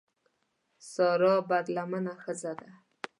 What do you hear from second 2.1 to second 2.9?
ښځه ده.